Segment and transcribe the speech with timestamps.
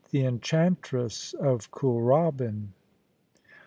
[0.09, 2.69] THE ENXHANTRESS OF KOORALBVN.